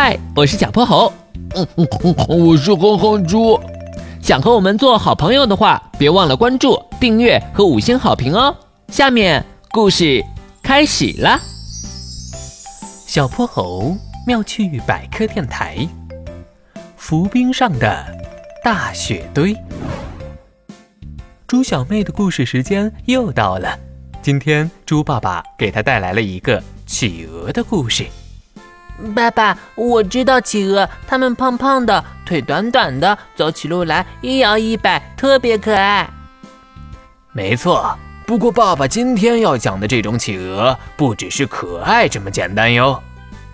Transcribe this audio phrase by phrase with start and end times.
[0.00, 1.12] 嗨，我是小泼猴。
[1.56, 3.58] 嗯嗯嗯，我是哼哼猪。
[4.22, 8.56] 想和我们做好朋友的话，别忘了关注、订阅和五星好评哦。
[8.90, 10.24] 下面故事
[10.62, 11.40] 开始了。
[13.08, 13.92] 小泼猴
[14.24, 15.76] 妙趣百科电台，
[16.96, 18.06] 浮冰上的
[18.62, 19.52] 大雪堆。
[21.48, 23.76] 猪小妹的故事时间又到了，
[24.22, 28.06] 今天猪爸爸给她带来了一个企鹅的故事。
[29.14, 36.08] 爸爸，我知道企鹅，它们胖胖的，腿短短的，走起路来一摇一摆，特别可爱。
[37.32, 43.00] 没错，不过爸爸今天要讲的这种企鹅，不只是可爱这么简单哟。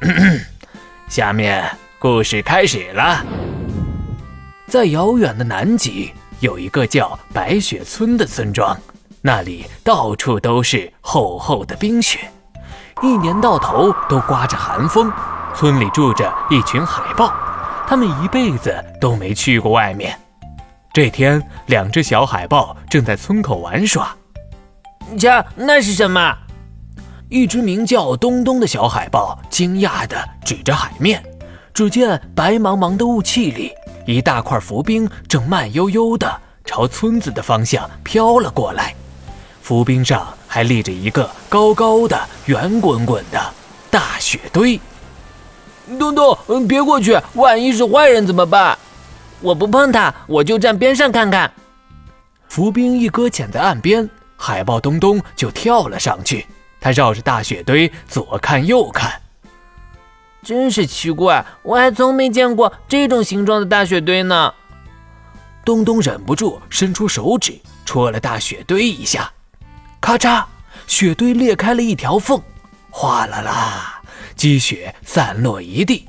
[1.08, 3.24] 下面故事开始了。
[4.68, 8.76] 在遥远的南极，有一个叫白雪村的村庄，
[9.20, 12.30] 那里到处都是厚厚的冰雪，
[13.02, 15.12] 一年到头都刮着寒风。
[15.54, 17.32] 村里住着一群海豹，
[17.86, 20.18] 他们一辈子都没去过外面。
[20.92, 24.14] 这天，两只小海豹正在村口玩耍。
[25.18, 26.36] 瞧，那是什么？
[27.28, 31.22] 一只名叫东东的小海豹惊讶地指着海面，
[31.72, 33.72] 只见白茫茫的雾气里，
[34.06, 38.94] 一大块浮冰正慢悠悠地朝村子的方向飘了过来。
[39.62, 43.40] 浮冰上还立着一个高高的、圆滚滚的
[43.90, 44.78] 大雪堆。
[45.98, 48.78] 东东，别过去，万一是坏人怎么办？
[49.40, 51.52] 我不碰他，我就站边上看看。
[52.48, 56.46] 浮冰一搁浅在岸边，海豹东东就跳了上去。
[56.80, 59.20] 他绕着大雪堆左看右看，
[60.42, 64.52] 真是奇怪，我还从没见过这种形状的大雪堆呢。
[65.64, 69.32] 东东忍不住伸出手指戳了大雪堆一下，
[70.00, 70.44] 咔嚓，
[70.88, 72.42] 雪堆裂开了一条缝，
[72.90, 74.01] 哗啦啦。
[74.36, 76.06] 积雪散落一地，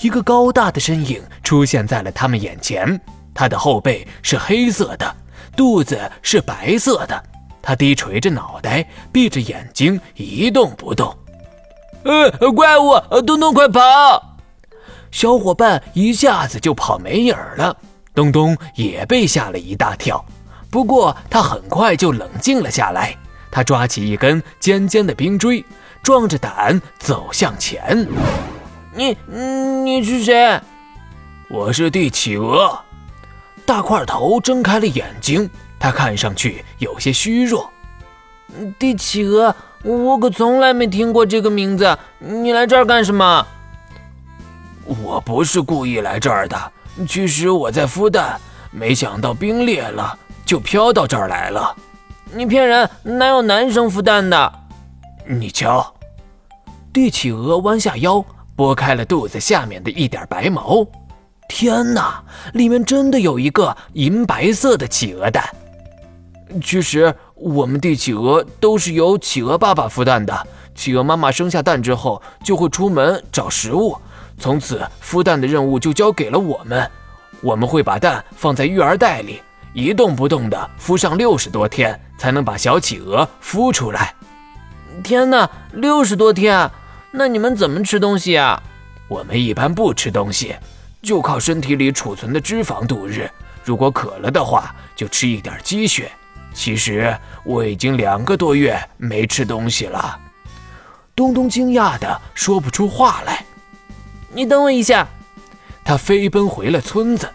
[0.00, 3.00] 一个高大的身影出现在了他们眼前。
[3.34, 5.16] 他的后背是黑色的，
[5.56, 7.22] 肚子是白色的。
[7.62, 11.16] 他低垂着脑袋，闭着眼睛，一动不动。
[12.04, 14.36] 呃，怪物，东东快跑！
[15.10, 17.76] 小伙伴一下子就跑没影儿了。
[18.14, 20.24] 东东也被吓了一大跳，
[20.70, 23.16] 不过他很快就冷静了下来。
[23.50, 25.64] 他抓起一根尖尖的冰锥。
[26.02, 28.06] 壮着胆走向前。
[28.92, 29.16] 你，
[29.84, 30.60] 你是谁？
[31.48, 32.78] 我是帝企鹅。
[33.64, 35.48] 大块头睁开了眼睛，
[35.78, 37.70] 他看上去有些虚弱。
[38.78, 39.54] 帝企鹅，
[39.84, 41.96] 我可从来没听过这个名字。
[42.18, 43.46] 你来这儿干什么？
[44.84, 46.72] 我不是故意来这儿的。
[47.08, 48.38] 其实我在孵蛋，
[48.72, 51.74] 没想到冰裂了，就飘到这儿来了。
[52.34, 52.90] 你骗人！
[53.04, 54.52] 哪有男生孵蛋的？
[55.26, 55.94] 你瞧，
[56.92, 58.24] 帝企鹅弯下腰，
[58.56, 60.86] 拨开了肚子下面的一点白毛。
[61.48, 62.22] 天哪，
[62.54, 65.44] 里面真的有一个银白色的企鹅蛋。
[66.62, 70.46] 其实我们帝企鹅都是由企鹅爸爸孵蛋的。
[70.74, 73.96] 企鹅妈妈生下蛋之后，就会出门找食物，
[74.38, 76.90] 从此孵蛋的任务就交给了我们。
[77.42, 79.42] 我们会把蛋放在育儿袋里，
[79.74, 84.14] 一动不动地孵上六十多天，才能把小企鹅孵出来。
[85.02, 86.70] 天哪，六十多天，
[87.10, 88.62] 那你们怎么吃东西啊？
[89.08, 90.56] 我们一般不吃东西，
[91.02, 93.30] 就靠身体里储存的脂肪度日。
[93.64, 96.10] 如果渴了的话，就吃一点积雪。
[96.54, 100.18] 其实我已经两个多月没吃东西了。
[101.14, 103.44] 东东惊讶的说不出话来。
[104.32, 105.06] 你等我一下。
[105.84, 107.28] 他飞奔回了村子。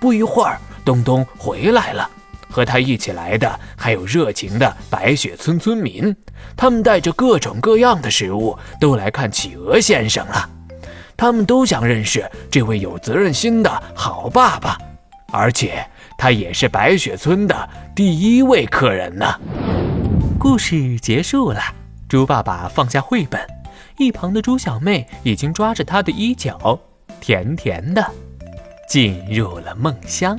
[0.00, 2.10] 不一会儿，东东回来了。
[2.52, 6.14] 和他一起来的还有热情的白雪村村民，
[6.54, 10.48] 他们带着各种各样的食物都来看企鹅先生了。
[11.16, 14.76] 他们都想认识这位有责任心的好爸爸，
[15.32, 15.84] 而且
[16.18, 19.26] 他也是白雪村的第一位客人呢。
[20.38, 21.60] 故事结束了，
[22.08, 23.40] 猪爸爸放下绘本，
[23.96, 26.78] 一旁的猪小妹已经抓着他的衣角，
[27.20, 28.04] 甜甜的
[28.88, 30.38] 进入了梦乡。